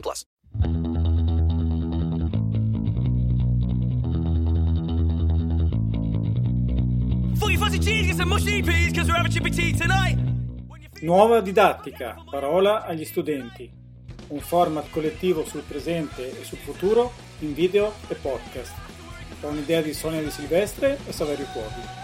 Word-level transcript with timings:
plus. 0.00 0.26
Forty 7.36 7.56
fuzzy 7.56 7.78
cheese, 7.78 8.06
get 8.06 8.16
some 8.16 8.28
mushy 8.28 8.62
peas, 8.62 8.92
cause 8.92 9.08
we're 9.08 9.16
having 9.16 9.32
chippy 9.32 9.50
tea 9.50 9.72
tonight. 9.72 10.18
Nuova 11.02 11.40
didattica, 11.40 12.22
parola 12.30 12.84
agli 12.84 13.04
studenti. 13.04 13.70
Un 14.28 14.40
format 14.40 14.88
collettivo 14.88 15.44
sul 15.44 15.62
presente 15.62 16.40
e 16.40 16.44
sul 16.44 16.58
futuro 16.58 17.12
in 17.40 17.52
video 17.52 17.92
e 18.08 18.14
podcast. 18.14 18.72
È 19.40 19.44
un'idea 19.44 19.82
di 19.82 19.92
Sonia 19.92 20.22
Di 20.22 20.30
Silvestre 20.30 20.98
e 21.06 21.12
Saverio 21.12 21.46
Cuovi. 21.52 22.03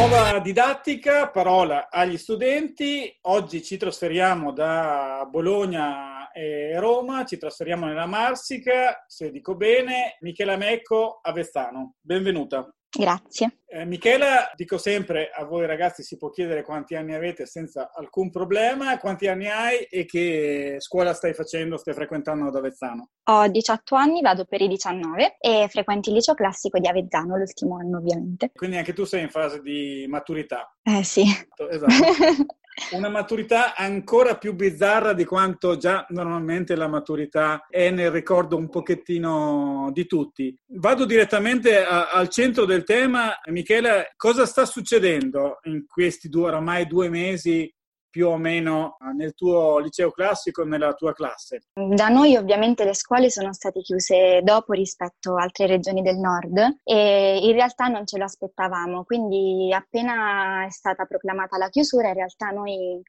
Nuova 0.00 0.38
didattica, 0.38 1.28
parola 1.28 1.90
agli 1.90 2.16
studenti. 2.16 3.14
Oggi 3.24 3.62
ci 3.62 3.76
trasferiamo 3.76 4.50
da 4.50 5.28
Bologna 5.30 6.32
e 6.32 6.80
Roma, 6.80 7.26
ci 7.26 7.36
trasferiamo 7.36 7.84
nella 7.84 8.06
Marsica, 8.06 9.04
se 9.06 9.30
dico 9.30 9.56
bene, 9.56 10.16
Michela 10.20 10.56
Mecco, 10.56 11.18
Avezzano. 11.20 11.96
Benvenuta. 12.00 12.66
Grazie. 12.90 13.60
Eh, 13.66 13.84
Michela, 13.84 14.50
dico 14.56 14.76
sempre 14.76 15.30
a 15.32 15.44
voi 15.44 15.64
ragazzi 15.64 16.02
si 16.02 16.16
può 16.16 16.28
chiedere 16.30 16.64
quanti 16.64 16.96
anni 16.96 17.14
avete 17.14 17.46
senza 17.46 17.92
alcun 17.94 18.30
problema, 18.30 18.98
quanti 18.98 19.28
anni 19.28 19.48
hai 19.48 19.84
e 19.84 20.04
che 20.06 20.76
scuola 20.80 21.14
stai 21.14 21.32
facendo, 21.32 21.76
stai 21.76 21.94
frequentando 21.94 22.48
ad 22.48 22.56
Avezzano? 22.56 23.10
Ho 23.30 23.46
18 23.46 23.94
anni, 23.94 24.22
vado 24.22 24.44
per 24.44 24.60
i 24.60 24.66
19 24.66 25.36
e 25.38 25.68
frequento 25.70 26.08
il 26.08 26.16
liceo 26.16 26.34
classico 26.34 26.80
di 26.80 26.88
Avezzano, 26.88 27.36
l'ultimo 27.36 27.76
anno 27.76 27.98
ovviamente. 27.98 28.50
Quindi 28.52 28.76
anche 28.76 28.92
tu 28.92 29.04
sei 29.04 29.22
in 29.22 29.30
fase 29.30 29.60
di 29.60 30.04
maturità. 30.08 30.74
Eh 30.82 31.04
sì. 31.04 31.22
Esatto. 31.70 31.94
Una 32.92 33.08
maturità 33.08 33.76
ancora 33.76 34.36
più 34.36 34.54
bizzarra 34.54 35.12
di 35.12 35.24
quanto 35.24 35.76
già 35.76 36.04
normalmente 36.08 36.74
la 36.74 36.88
maturità 36.88 37.66
è 37.68 37.90
nel 37.90 38.10
ricordo 38.10 38.56
un 38.56 38.68
pochettino 38.68 39.90
di 39.92 40.06
tutti. 40.06 40.56
Vado 40.66 41.04
direttamente 41.04 41.84
a, 41.84 42.08
al 42.10 42.28
centro 42.28 42.64
del 42.64 42.84
tema. 42.84 43.38
Michela, 43.46 44.04
cosa 44.16 44.44
sta 44.44 44.64
succedendo 44.64 45.58
in 45.64 45.84
questi 45.86 46.28
due, 46.28 46.48
oramai 46.48 46.86
due 46.86 47.08
mesi 47.08 47.72
più 48.10 48.28
o 48.28 48.36
meno 48.36 48.96
nel 49.14 49.34
tuo 49.34 49.78
liceo 49.78 50.10
classico, 50.10 50.64
nella 50.64 50.92
tua 50.94 51.12
classe? 51.12 51.62
Da 51.72 52.08
noi 52.08 52.36
ovviamente 52.36 52.84
le 52.84 52.94
scuole 52.94 53.30
sono 53.30 53.52
state 53.52 53.80
chiuse 53.80 54.40
dopo 54.42 54.72
rispetto 54.72 55.36
a 55.36 55.42
altre 55.42 55.66
regioni 55.66 56.02
del 56.02 56.18
nord 56.18 56.80
e 56.82 57.38
in 57.42 57.52
realtà 57.52 57.86
non 57.86 58.06
ce 58.06 58.18
lo 58.18 58.24
aspettavamo, 58.24 59.04
quindi 59.04 59.72
appena 59.72 60.66
è 60.66 60.70
stata 60.70 61.04
proclamata 61.04 61.56
la 61.56 61.68
chiusura 61.68 62.08
in 62.08 62.14
realtà 62.14 62.48
noi 62.50 63.02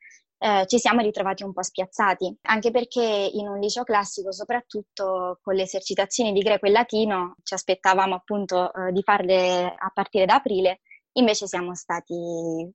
eh, 0.43 0.65
ci 0.65 0.79
siamo 0.79 1.01
ritrovati 1.01 1.43
un 1.43 1.53
po' 1.53 1.61
spiazzati, 1.61 2.39
anche 2.43 2.71
perché 2.71 3.03
in 3.03 3.47
un 3.47 3.59
liceo 3.59 3.83
classico, 3.83 4.31
soprattutto 4.31 5.39
con 5.41 5.53
le 5.53 5.63
esercitazioni 5.63 6.31
di 6.31 6.39
greco 6.41 6.65
e 6.65 6.71
latino, 6.71 7.35
ci 7.43 7.53
aspettavamo 7.53 8.15
appunto 8.15 8.73
eh, 8.73 8.91
di 8.91 9.03
farle 9.03 9.75
a 9.77 9.91
partire 9.93 10.25
da 10.25 10.35
aprile 10.35 10.79
Invece 11.13 11.45
siamo 11.45 11.75
stati 11.75 12.15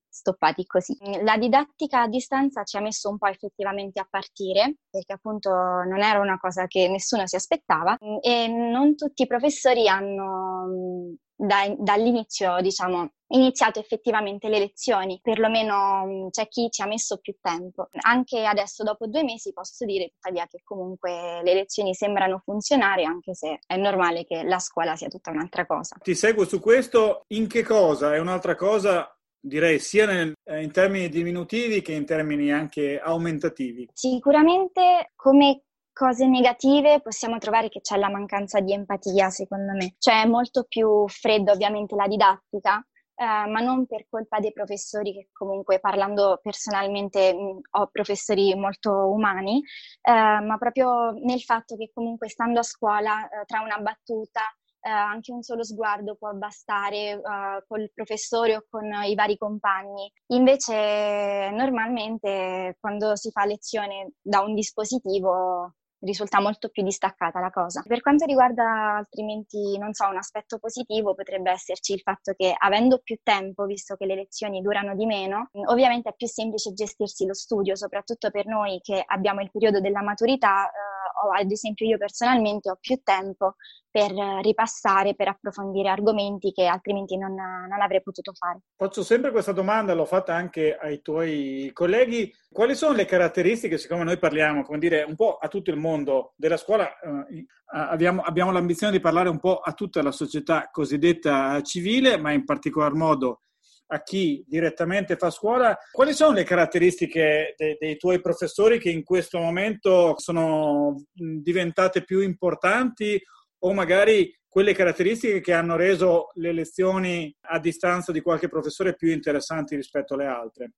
stoppati 0.09 0.67
così. 0.67 0.95
La 1.23 1.39
didattica 1.39 2.03
a 2.03 2.09
distanza 2.09 2.65
ci 2.65 2.77
ha 2.77 2.81
messo 2.81 3.09
un 3.09 3.17
po' 3.17 3.29
effettivamente 3.29 3.99
a 3.99 4.07
partire, 4.09 4.77
perché 4.91 5.15
appunto 5.15 5.51
non 5.51 6.03
era 6.03 6.21
una 6.21 6.39
cosa 6.39 6.67
che 6.67 6.87
nessuno 6.89 7.27
si 7.27 7.37
aspettava 7.37 7.97
e 8.21 8.47
non 8.49 8.95
tutti 8.95 9.23
i 9.23 9.27
professori 9.27 9.89
hanno 9.89 11.17
da, 11.35 11.75
dall'inizio, 11.79 12.61
diciamo, 12.61 13.11
iniziato 13.29 13.81
effettivamente 13.81 14.49
le 14.49 14.59
lezioni, 14.59 15.19
perlomeno 15.23 16.29
c'è 16.31 16.47
chi 16.49 16.69
ci 16.71 16.83
ha 16.83 16.87
messo 16.87 17.19
più 17.19 17.37
tempo. 17.41 17.89
Anche 18.03 18.45
adesso, 18.45 18.85
dopo 18.85 19.07
due 19.07 19.25
mesi, 19.25 19.53
posso 19.53 19.85
dire 19.85 20.09
tuttavia 20.09 20.47
che 20.47 20.61
comunque 20.63 21.43
le 21.43 21.55
lezioni 21.55 21.95
sembrano 21.95 22.41
funzionare, 22.45 23.05
anche 23.05 23.35
se 23.35 23.59
è 23.67 23.77
normale 23.77 24.25
che 24.25 24.43
la 24.45 24.59
scuola 24.59 24.95
sia 24.97 25.09
tutta 25.09 25.31
un'altra 25.31 25.67
cosa. 25.67 25.97
Ti 26.01 26.15
seguo 26.15 26.45
su 26.45 26.61
questo, 26.61 27.23
in 27.29 27.49
che 27.49 27.63
cosa 27.63 28.15
è 28.15 28.19
un'altra 28.19 28.55
cosa? 28.55 29.11
Direi 29.39 29.79
sia 29.79 30.07
nel, 30.07 30.33
eh, 30.45 30.63
in 30.63 30.73
termini 30.73 31.09
diminutivi 31.09 31.81
che 31.81 31.93
in 31.93 32.05
termini 32.05 32.53
anche 32.53 32.99
aumentativi. 32.99 33.89
Sicuramente 33.93 35.13
come 35.15 35.63
cose 35.93 36.27
negative 36.27 37.01
possiamo 37.01 37.39
trovare 37.39 37.69
che 37.69 37.81
c'è 37.81 37.97
la 37.97 38.11
mancanza 38.11 38.61
di 38.61 38.73
empatia, 38.73 39.31
secondo 39.31 39.73
me. 39.73 39.95
Cioè 39.99 40.23
è 40.23 40.27
molto 40.27 40.65
più 40.69 41.07
fredda 41.09 41.53
ovviamente 41.53 41.95
la 41.95 42.07
didattica, 42.07 42.85
eh, 43.17 43.25
ma 43.25 43.61
non 43.61 43.87
per 43.87 44.07
colpa 44.09 44.39
dei 44.41 44.53
professori 44.53 45.13
che 45.13 45.29
comunque 45.33 45.81
parlando 45.81 46.39
personalmente 46.43 47.33
mh, 47.35 47.61
ho 47.79 47.87
professori 47.89 48.55
molto 48.55 48.91
umani, 49.11 49.63
eh, 50.03 50.13
ma 50.13 50.57
proprio 50.59 51.13
nel 51.13 51.41
fatto 51.41 51.77
che 51.77 51.91
comunque 51.93 52.29
stando 52.29 52.61
a 52.61 52.63
scuola 52.63 53.29
eh, 53.29 53.45
tra 53.47 53.61
una 53.63 53.79
battuta 53.79 54.43
Uh, 54.87 54.89
anche 54.89 55.33
un 55.33 55.43
solo 55.43 55.65
sguardo 55.65 56.15
può 56.15 56.33
bastare 56.35 57.15
uh, 57.15 57.61
col 57.67 57.91
professore 57.93 58.55
o 58.55 58.67
con 58.71 58.85
i 59.05 59.17
vari 59.17 59.37
compagni. 59.37 60.09
Invece 60.29 61.51
normalmente 61.51 62.77
quando 62.79 63.17
si 63.17 63.33
fa 63.33 63.45
lezione 63.45 64.13
da 64.23 64.43
un 64.43 64.55
dispositivo 64.55 65.75
risulta 66.01 66.41
molto 66.41 66.69
più 66.69 66.83
distaccata 66.83 67.41
la 67.41 67.51
cosa. 67.51 67.83
Per 67.87 68.01
quanto 68.01 68.25
riguarda 68.25 68.97
altrimenti, 68.97 69.79
non 69.79 69.93
so, 69.93 70.07
un 70.09 70.17
aspetto 70.17 70.59
positivo 70.59 71.15
potrebbe 71.15 71.51
esserci 71.51 71.93
il 71.93 72.01
fatto 72.01 72.35
che 72.37 72.55
avendo 72.57 73.01
più 73.03 73.19
tempo, 73.23 73.65
visto 73.65 73.97
che 73.97 74.07
le 74.07 74.15
lezioni 74.15 74.61
durano 74.61 74.95
di 74.95 75.07
meno, 75.07 75.51
ovviamente 75.67 76.11
è 76.11 76.15
più 76.15 76.27
semplice 76.27 76.73
gestirsi 76.73 77.27
lo 77.27 77.35
studio, 77.35 77.77
soprattutto 77.77 78.31
per 78.31 78.47
noi 78.47 78.81
che 78.83 79.03
abbiamo 79.05 79.41
il 79.41 79.51
periodo 79.51 79.81
della 79.81 80.03
maturità, 80.03 80.69
eh, 80.69 81.41
ad 81.41 81.51
esempio 81.51 81.87
io 81.87 81.99
personalmente 81.99 82.71
ho 82.71 82.77
più 82.81 83.01
tempo 83.03 83.55
per 83.97 84.13
ripassare, 84.43 85.15
per 85.15 85.29
approfondire 85.29 85.89
argomenti 85.89 86.53
che 86.53 86.67
altrimenti 86.67 87.17
non, 87.17 87.33
non, 87.33 87.81
avrei 87.81 88.03
potuto 88.03 88.35
fare. 88.35 88.59
Faccio 88.77 89.03
sempre 89.03 89.31
questa 89.31 89.53
domanda, 89.53 89.95
l'ho 89.95 90.05
fatta 90.05 90.35
anche 90.35 90.77
ai 90.77 91.01
tuoi 91.01 91.71
colleghi. 91.73 92.31
Quali 92.51 92.75
sono 92.75 92.95
le 92.95 93.07
caratteristiche, 93.07 93.79
siccome 93.79 94.05
noi 94.05 94.19
parliamo, 94.19 94.65
come 94.65 94.77
dire, 94.77 95.03
un 95.03 95.15
po' 95.17 95.39
a 95.39 95.49
tutto 95.49 95.71
il 95.71 95.79
mondo 95.79 96.35
della 96.37 96.59
scuola, 96.59 96.87
eh, 96.99 97.47
abbiamo, 97.69 98.21
abbiamo 98.21 98.53
l'ambizione 98.53 98.93
di 98.93 99.01
parlare 99.01 99.31
un 99.31 99.41
po' 99.41 99.61
a 99.61 99.73
tutta 99.73 100.03
la 100.03 100.13
società 100.13 100.69
cosiddetta 100.71 101.63
civile, 101.63 102.19
ma 102.19 102.33
in 102.33 102.45
particolar 102.45 102.93
modo 102.93 103.41
a 103.87 104.03
chi 104.03 104.45
direttamente 104.47 105.17
fa 105.17 105.31
scuola, 105.31 105.75
quali 105.91 106.13
sono 106.13 106.35
le 106.35 106.45
caratteristiche 106.45 107.55
de- 107.57 107.79
dei 107.81 107.97
tuoi 107.97 108.21
professori 108.21 108.79
che 108.79 108.91
in 108.91 109.05
questo 109.05 109.39
momento 109.39 110.19
sono 110.19 111.03
diventate 111.15 112.05
più 112.05 112.21
importanti 112.21 113.19
o 113.67 113.73
magari 113.73 114.33
quelle 114.49 114.73
caratteristiche 114.73 115.41
che 115.41 115.53
hanno 115.53 115.77
reso 115.77 116.29
le 116.35 116.53
lezioni 116.53 117.35
a 117.49 117.59
distanza 117.59 118.13
di 118.13 118.23
qualche 118.23 118.49
professore 118.49 118.95
più 118.95 119.11
interessanti 119.11 119.75
rispetto 119.77 120.15
alle 120.15 120.27
altre? 120.27 120.71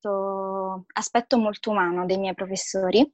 Aspetto 0.94 1.38
molto 1.38 1.70
umano 1.70 2.06
dei 2.06 2.18
miei 2.18 2.34
professori. 2.34 3.08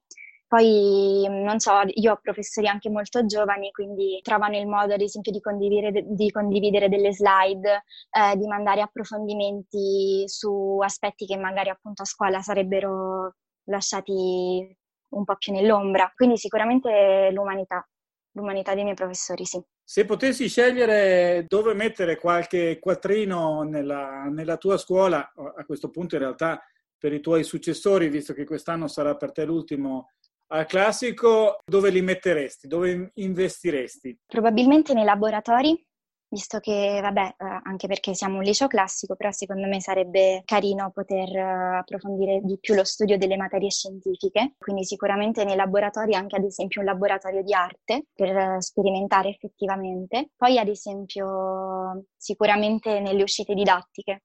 Poi, 0.47 1.27
non 1.29 1.59
so, 1.59 1.73
io 1.87 2.13
ho 2.13 2.19
professori 2.23 2.69
anche 2.69 2.89
molto 2.89 3.27
giovani, 3.27 3.73
quindi 3.73 4.21
trovano 4.23 4.57
il 4.57 4.69
modo, 4.69 4.95
ad 4.95 5.01
esempio, 5.01 5.33
di 5.33 5.41
condividere, 5.41 6.05
di 6.07 6.31
condividere 6.31 6.89
delle 6.89 7.13
slide, 7.13 7.83
eh, 8.11 8.37
di 8.37 8.47
mandare 8.47 8.81
approfondimenti 8.81 10.23
su 10.27 10.79
aspetti 10.81 11.27
che 11.27 11.37
magari 11.37 11.71
appunto 11.71 12.03
a 12.03 12.07
scuola 12.07 12.41
sarebbero 12.41 13.35
lasciati 13.65 14.77
un 15.09 15.25
po' 15.25 15.37
più 15.37 15.53
nell'ombra. 15.53 16.13
Quindi 16.15 16.37
sicuramente 16.37 17.31
l'umanità 17.33 17.85
l'umanità 18.35 18.75
dei 18.75 18.85
miei 18.85 18.95
professori, 18.95 19.45
sì. 19.45 19.61
Se 19.83 20.05
potessi 20.05 20.49
scegliere 20.49 21.45
dove 21.47 21.75
mettere 21.75 22.17
qualche 22.17 22.79
quattrino 22.79 23.63
nella, 23.63 24.25
nella, 24.31 24.57
tua 24.57 24.77
scuola, 24.79 25.33
a 25.35 25.65
questo 25.65 25.91
punto 25.91 26.15
in 26.15 26.23
realtà 26.23 26.63
per 26.97 27.13
i 27.13 27.21
tuoi 27.21 27.45
successori, 27.45 28.09
visto 28.09 28.33
che 28.33 28.45
quest'anno 28.45 28.89
sarà 28.89 29.17
per 29.17 29.33
te 29.33 29.45
l'ultimo 29.45 30.11
al 30.49 30.67
classico, 30.67 31.59
dove 31.65 31.91
li 31.91 32.01
metteresti? 32.01 32.67
Dove 32.67 33.11
investiresti? 33.15 34.19
Probabilmente 34.27 34.95
nei 34.95 35.05
laboratori, 35.05 35.87
visto 36.35 36.59
che, 36.59 36.99
vabbè, 37.01 37.37
eh, 37.39 37.61
anche 37.63 37.87
perché 37.87 38.13
siamo 38.13 38.39
un 38.39 38.43
liceo 38.43 38.67
classico, 38.67 39.15
però 39.15 39.31
secondo 39.31 39.69
me 39.69 39.81
sarebbe 39.81 40.43
carino 40.45 40.91
poter 40.91 41.29
eh, 41.35 41.77
approfondire 41.79 42.41
di 42.43 42.59
più 42.61 42.75
lo 42.75 42.83
studio 42.83 43.17
delle 43.17 43.37
materie 43.37 43.71
scientifiche, 43.71 44.55
quindi 44.59 44.85
sicuramente 44.85 45.45
nei 45.45 45.55
laboratori 45.55 46.15
anche 46.15 46.35
ad 46.37 46.45
esempio 46.45 46.81
un 46.81 46.89
laboratorio 46.89 47.43
di 47.43 47.55
arte 47.55 48.07
per 48.13 48.37
eh, 48.37 48.57
sperimentare 48.61 49.29
effettivamente, 49.29 50.31
poi 50.37 50.59
ad 50.59 50.69
esempio 50.69 52.05
sicuramente 52.17 52.99
nelle 52.99 53.23
uscite 53.23 53.55
didattiche, 53.55 54.23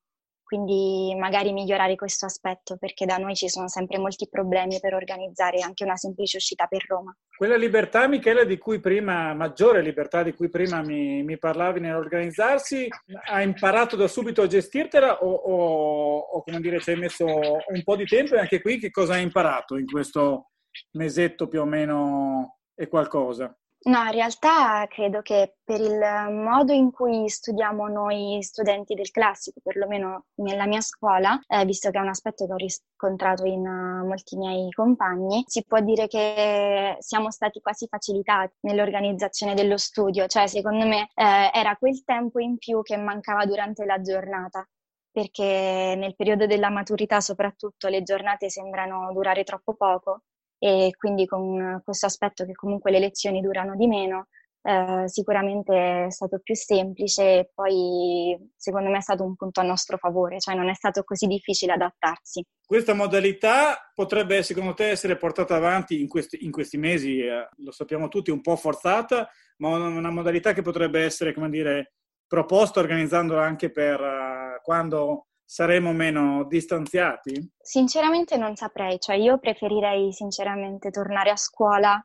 quindi 0.49 1.13
magari 1.15 1.53
migliorare 1.53 1.93
questo 1.93 2.25
aspetto 2.25 2.75
perché 2.77 3.05
da 3.05 3.17
noi 3.17 3.35
ci 3.35 3.47
sono 3.47 3.67
sempre 3.67 3.99
molti 3.99 4.27
problemi 4.27 4.79
per 4.79 4.95
organizzare 4.95 5.59
anche 5.59 5.83
una 5.83 5.95
semplice 5.95 6.37
uscita 6.37 6.65
per 6.65 6.83
Roma. 6.87 7.15
Quella 7.37 7.55
libertà, 7.55 8.07
Michele, 8.07 8.47
di 8.47 8.57
cui 8.57 8.79
prima, 8.79 9.35
maggiore 9.35 9.83
libertà 9.83 10.23
di 10.23 10.33
cui 10.33 10.49
prima 10.49 10.81
mi, 10.81 11.21
mi 11.21 11.37
parlavi 11.37 11.79
nell'organizzarsi, 11.81 12.87
hai 13.29 13.43
imparato 13.43 13.95
da 13.95 14.07
subito 14.07 14.41
a 14.41 14.47
gestirtela 14.47 15.19
o, 15.23 15.31
o, 15.31 16.17
o, 16.17 16.41
come 16.41 16.61
dire, 16.61 16.79
ci 16.79 16.89
hai 16.89 16.97
messo 16.97 17.25
un 17.25 17.83
po' 17.83 17.95
di 17.95 18.05
tempo 18.05 18.33
e 18.33 18.39
anche 18.39 18.59
qui 18.59 18.79
che 18.79 18.89
cosa 18.89 19.13
hai 19.13 19.21
imparato 19.21 19.77
in 19.77 19.85
questo 19.85 20.49
mesetto 20.93 21.47
più 21.47 21.61
o 21.61 21.65
meno 21.65 22.57
e 22.73 22.87
qualcosa? 22.87 23.55
No, 23.81 24.03
in 24.03 24.11
realtà 24.11 24.85
credo 24.89 25.21
che 25.21 25.55
per 25.63 25.79
il 25.79 25.99
modo 26.33 26.73
in 26.73 26.91
cui 26.91 27.29
studiamo 27.29 27.87
noi 27.87 28.43
studenti 28.43 28.93
del 28.93 29.09
classico, 29.09 29.61
perlomeno 29.63 30.25
nella 30.41 30.65
mia 30.65 30.81
scuola, 30.81 31.39
eh, 31.47 31.63
visto 31.63 31.89
che 31.89 31.97
è 31.97 32.01
un 32.01 32.09
aspetto 32.09 32.45
che 32.45 32.51
ho 32.51 32.57
riscontrato 32.57 33.45
in 33.45 33.65
uh, 33.65 34.05
molti 34.05 34.35
miei 34.35 34.69
compagni, 34.71 35.45
si 35.47 35.63
può 35.65 35.79
dire 35.79 36.07
che 36.07 36.97
siamo 36.99 37.31
stati 37.31 37.61
quasi 37.61 37.87
facilitati 37.87 38.53
nell'organizzazione 38.61 39.53
dello 39.53 39.77
studio, 39.77 40.27
cioè 40.27 40.47
secondo 40.47 40.85
me 40.85 41.09
eh, 41.15 41.49
era 41.53 41.77
quel 41.77 42.03
tempo 42.03 42.39
in 42.39 42.57
più 42.57 42.81
che 42.81 42.97
mancava 42.97 43.45
durante 43.45 43.85
la 43.85 44.01
giornata 44.01 44.67
perché 45.11 45.95
nel 45.97 46.15
periodo 46.15 46.45
della 46.45 46.69
maturità 46.69 47.19
soprattutto 47.21 47.87
le 47.87 48.03
giornate 48.03 48.49
sembrano 48.49 49.11
durare 49.13 49.43
troppo 49.43 49.73
poco 49.73 50.23
e 50.59 50.91
quindi 50.97 51.25
con 51.25 51.81
questo 51.83 52.05
aspetto 52.05 52.45
che 52.45 52.53
comunque 52.53 52.91
le 52.91 52.99
lezioni 52.99 53.41
durano 53.41 53.75
di 53.75 53.87
meno, 53.87 54.27
eh, 54.61 55.03
sicuramente 55.07 56.05
è 56.05 56.11
stato 56.11 56.39
più 56.43 56.53
semplice 56.53 57.39
e 57.39 57.49
poi 57.53 58.37
secondo 58.55 58.89
me 58.89 58.97
è 58.97 59.01
stato 59.01 59.23
un 59.23 59.35
punto 59.35 59.61
a 59.61 59.63
nostro 59.63 59.97
favore, 59.97 60.39
cioè 60.39 60.53
non 60.53 60.69
è 60.69 60.73
stato 60.73 61.03
così 61.03 61.27
difficile 61.27 61.73
adattarsi. 61.73 62.45
Questa 62.65 62.93
modalità 62.93 63.89
potrebbe 63.93 64.43
secondo 64.43 64.73
te 64.73 64.89
essere 64.89 65.17
portata 65.17 65.55
avanti 65.55 66.01
in 66.01 66.07
questi, 66.07 66.43
in 66.43 66.51
questi 66.51 66.77
mesi, 66.77 67.19
eh, 67.19 67.47
lo 67.57 67.71
sappiamo 67.71 68.09
tutti, 68.09 68.31
un 68.31 68.41
po' 68.41 68.57
forzata, 68.57 69.29
ma 69.57 69.69
una 69.69 70.11
modalità 70.11 70.53
che 70.53 70.61
potrebbe 70.61 71.03
essere, 71.03 71.33
come 71.33 71.49
dire, 71.49 71.93
proposta 72.27 72.79
organizzandola 72.79 73.41
anche 73.43 73.71
per 73.71 73.99
uh, 73.99 74.61
quando 74.61 75.28
saremo 75.49 75.91
meno 75.93 76.43
distanziati? 76.43 77.53
Sinceramente 77.59 78.37
non 78.37 78.55
saprei, 78.55 78.99
cioè 78.99 79.15
io 79.15 79.39
preferirei 79.39 80.13
sinceramente 80.13 80.91
tornare 80.91 81.31
a 81.31 81.35
scuola. 81.35 81.95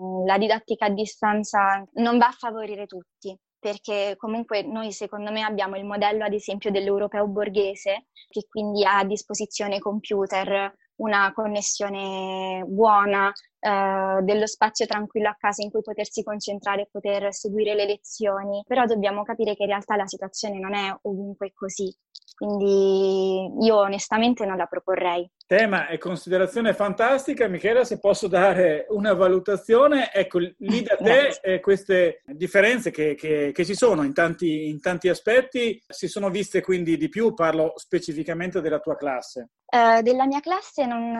Mm, 0.00 0.24
la 0.24 0.38
didattica 0.38 0.86
a 0.86 0.90
distanza 0.90 1.84
non 1.94 2.16
va 2.16 2.28
a 2.28 2.36
favorire 2.38 2.86
tutti, 2.86 3.36
perché 3.58 4.14
comunque 4.16 4.62
noi 4.62 4.92
secondo 4.92 5.32
me 5.32 5.42
abbiamo 5.42 5.76
il 5.76 5.84
modello 5.84 6.24
ad 6.24 6.32
esempio 6.32 6.70
dell'europeo 6.70 7.26
borghese, 7.26 8.06
che 8.28 8.46
quindi 8.48 8.84
ha 8.84 8.98
a 8.98 9.04
disposizione 9.04 9.80
computer, 9.80 10.72
una 10.96 11.32
connessione 11.34 12.62
buona, 12.68 13.32
eh, 13.58 14.18
dello 14.22 14.46
spazio 14.46 14.86
tranquillo 14.86 15.28
a 15.28 15.36
casa 15.36 15.62
in 15.62 15.70
cui 15.70 15.82
potersi 15.82 16.22
concentrare 16.22 16.82
e 16.82 16.88
poter 16.90 17.34
seguire 17.34 17.74
le 17.74 17.86
lezioni, 17.86 18.62
però 18.66 18.84
dobbiamo 18.84 19.24
capire 19.24 19.56
che 19.56 19.62
in 19.62 19.70
realtà 19.70 19.96
la 19.96 20.06
situazione 20.06 20.60
non 20.60 20.74
è 20.74 20.96
ovunque 21.02 21.52
così. 21.52 21.92
Quindi 22.34 23.64
io 23.64 23.76
onestamente 23.76 24.44
non 24.44 24.56
la 24.56 24.66
proporrei. 24.66 25.30
Tema 25.46 25.88
e 25.88 25.98
considerazione 25.98 26.74
fantastica. 26.74 27.46
Michela, 27.46 27.84
se 27.84 28.00
posso 28.00 28.26
dare 28.26 28.86
una 28.88 29.12
valutazione, 29.12 30.12
ecco 30.12 30.38
lì 30.38 30.82
da 30.82 30.96
te 30.96 31.38
eh, 31.42 31.60
queste 31.60 32.22
differenze 32.24 32.90
che, 32.90 33.14
che, 33.14 33.52
che 33.52 33.64
ci 33.64 33.74
sono 33.74 34.02
in 34.02 34.12
tanti, 34.12 34.68
in 34.68 34.80
tanti, 34.80 35.08
aspetti 35.08 35.80
si 35.86 36.08
sono 36.08 36.30
viste 36.30 36.62
quindi 36.62 36.96
di 36.96 37.08
più, 37.08 37.34
parlo 37.34 37.74
specificamente 37.76 38.60
della 38.60 38.80
tua 38.80 38.96
classe. 38.96 39.50
Uh, 39.74 40.02
della 40.02 40.26
mia 40.26 40.40
classe 40.40 40.84
non, 40.84 41.12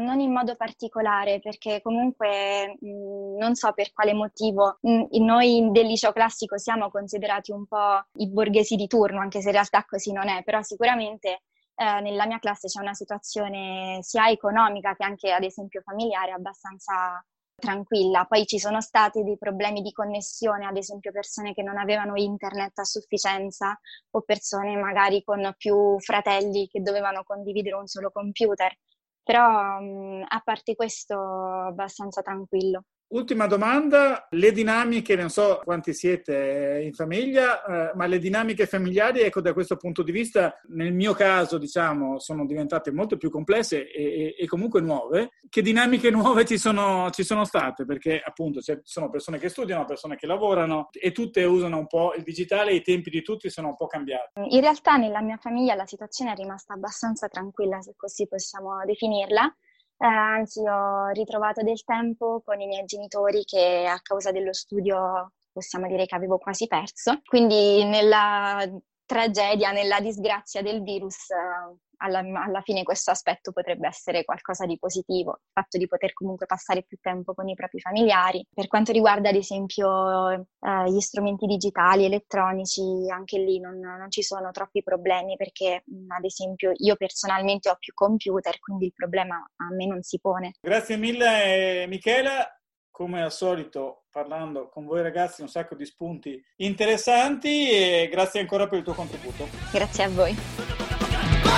non, 0.00 0.18
in 0.18 0.32
modo 0.32 0.56
particolare, 0.56 1.38
perché 1.38 1.80
comunque 1.80 2.76
mh, 2.80 3.36
non 3.38 3.54
so 3.54 3.72
per 3.74 3.92
quale 3.92 4.12
motivo 4.12 4.78
mh, 4.80 5.22
noi 5.24 5.68
del 5.70 5.86
liceo 5.86 6.10
classico 6.10 6.58
siamo 6.58 6.90
considerati 6.90 7.52
un 7.52 7.64
po' 7.64 8.04
i 8.14 8.28
borghesi 8.28 8.74
di 8.74 8.88
turno, 8.88 9.20
anche 9.20 9.40
se 9.40 9.46
in 9.50 9.52
realtà 9.54 9.84
così 9.84 10.10
non 10.10 10.28
è, 10.28 10.42
però 10.42 10.60
sicuramente 10.62 11.42
eh, 11.76 12.00
nella 12.00 12.26
mia 12.26 12.40
classe 12.40 12.66
c'è 12.66 12.80
una 12.80 12.92
situazione 12.92 14.00
sia 14.02 14.28
economica 14.28 14.96
che 14.96 15.04
anche 15.04 15.30
ad 15.30 15.44
esempio 15.44 15.80
familiare 15.82 16.32
abbastanza 16.32 17.24
tranquilla. 17.62 18.24
Poi 18.26 18.44
ci 18.44 18.58
sono 18.58 18.80
stati 18.80 19.22
dei 19.22 19.38
problemi 19.38 19.82
di 19.82 19.92
connessione, 19.92 20.66
ad 20.66 20.76
esempio 20.76 21.12
persone 21.12 21.54
che 21.54 21.62
non 21.62 21.78
avevano 21.78 22.14
internet 22.16 22.76
a 22.80 22.84
sufficienza 22.84 23.78
o 24.10 24.20
persone 24.22 24.74
magari 24.76 25.22
con 25.22 25.54
più 25.56 25.98
fratelli 26.00 26.66
che 26.68 26.80
dovevano 26.82 27.22
condividere 27.24 27.76
un 27.76 27.86
solo 27.86 28.10
computer. 28.10 28.76
Però 29.22 29.44
a 29.44 30.40
parte 30.44 30.74
questo 30.74 31.14
abbastanza 31.14 32.22
tranquillo. 32.22 32.84
Ultima 33.12 33.46
domanda, 33.46 34.26
le 34.30 34.52
dinamiche, 34.52 35.16
non 35.16 35.28
so 35.28 35.60
quanti 35.62 35.92
siete 35.92 36.80
in 36.82 36.94
famiglia, 36.94 37.62
eh, 37.62 37.92
ma 37.94 38.06
le 38.06 38.18
dinamiche 38.18 38.64
familiari, 38.64 39.20
ecco, 39.20 39.42
da 39.42 39.52
questo 39.52 39.76
punto 39.76 40.02
di 40.02 40.12
vista, 40.12 40.58
nel 40.68 40.94
mio 40.94 41.12
caso, 41.12 41.58
diciamo, 41.58 42.18
sono 42.18 42.46
diventate 42.46 42.90
molto 42.90 43.18
più 43.18 43.28
complesse 43.28 43.90
e, 43.90 44.02
e, 44.02 44.34
e 44.38 44.46
comunque 44.46 44.80
nuove. 44.80 45.32
Che 45.46 45.60
dinamiche 45.60 46.10
nuove 46.10 46.46
ci 46.46 46.56
sono, 46.56 47.10
ci 47.10 47.22
sono 47.22 47.44
state? 47.44 47.84
Perché 47.84 48.18
appunto 48.24 48.62
ci 48.62 48.80
sono 48.82 49.10
persone 49.10 49.38
che 49.38 49.50
studiano, 49.50 49.84
persone 49.84 50.16
che 50.16 50.26
lavorano 50.26 50.88
e 50.90 51.12
tutte 51.12 51.44
usano 51.44 51.76
un 51.76 51.86
po' 51.88 52.14
il 52.16 52.22
digitale 52.22 52.70
e 52.70 52.76
i 52.76 52.82
tempi 52.82 53.10
di 53.10 53.20
tutti 53.20 53.50
sono 53.50 53.68
un 53.68 53.76
po' 53.76 53.88
cambiati. 53.88 54.40
In 54.48 54.60
realtà 54.62 54.96
nella 54.96 55.20
mia 55.20 55.36
famiglia 55.36 55.74
la 55.74 55.84
situazione 55.84 56.32
è 56.32 56.34
rimasta 56.34 56.72
abbastanza 56.72 57.28
tranquilla, 57.28 57.82
se 57.82 57.92
così 57.94 58.26
possiamo 58.26 58.82
definirla 58.86 59.54
eh, 60.02 60.06
anzi, 60.06 60.66
ho 60.66 61.08
ritrovato 61.10 61.62
del 61.62 61.84
tempo 61.84 62.42
con 62.44 62.60
i 62.60 62.66
miei 62.66 62.84
genitori 62.84 63.44
che 63.44 63.86
a 63.86 64.00
causa 64.00 64.32
dello 64.32 64.52
studio 64.52 65.32
possiamo 65.52 65.86
dire 65.86 66.06
che 66.06 66.16
avevo 66.16 66.38
quasi 66.38 66.66
perso. 66.66 67.20
Quindi 67.24 67.84
nella 67.84 68.68
tragedia, 69.06 69.70
nella 69.70 70.00
disgrazia 70.00 70.60
del 70.60 70.82
virus, 70.82 71.30
eh, 71.30 71.76
alla, 72.02 72.18
alla, 72.18 72.60
fine 72.62 72.82
questo 72.82 73.10
aspetto 73.10 73.52
potrebbe 73.52 73.86
essere 73.86 74.24
qualcosa 74.24 74.66
di 74.66 74.78
positivo, 74.78 75.38
il 75.42 75.50
fatto 75.52 75.78
di 75.78 75.86
poter 75.86 76.12
comunque 76.12 76.46
passare 76.46 76.82
più 76.82 76.98
tempo 77.00 77.34
con 77.34 77.48
i 77.48 77.54
propri 77.54 77.80
familiari. 77.80 78.44
Per 78.52 78.66
quanto 78.66 78.92
riguarda 78.92 79.28
ad 79.28 79.36
esempio 79.36 80.30
eh, 80.30 80.44
gli 80.88 81.00
strumenti 81.00 81.46
digitali, 81.46 82.04
elettronici, 82.04 82.82
anche 83.10 83.38
lì 83.38 83.60
non, 83.60 83.78
non 83.78 84.10
ci 84.10 84.22
sono 84.22 84.50
troppi 84.50 84.82
problemi 84.82 85.36
perché 85.36 85.82
mh, 85.86 86.10
ad 86.10 86.24
esempio 86.24 86.72
io 86.74 86.96
personalmente 86.96 87.70
ho 87.70 87.76
più 87.78 87.92
computer, 87.94 88.58
quindi 88.58 88.86
il 88.86 88.92
problema 88.94 89.36
a 89.36 89.74
me 89.74 89.86
non 89.86 90.02
si 90.02 90.18
pone. 90.20 90.52
Grazie 90.60 90.96
mille 90.96 91.86
Michela 91.86 92.46
come 92.90 93.22
al 93.22 93.32
solito 93.32 94.04
parlando 94.10 94.68
con 94.68 94.84
voi 94.84 95.02
ragazzi 95.02 95.40
un 95.40 95.48
sacco 95.48 95.74
di 95.74 95.86
spunti 95.86 96.40
interessanti 96.56 97.70
e 97.70 98.08
grazie 98.10 98.40
ancora 98.40 98.68
per 98.68 98.78
il 98.78 98.84
tuo 98.84 98.92
contributo. 98.92 99.48
Grazie 99.72 100.04
a 100.04 100.08
voi. 100.10 100.81